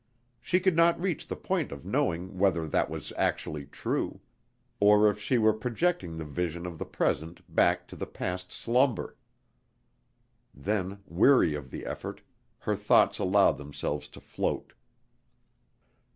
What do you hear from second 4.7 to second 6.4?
or if she were projecting the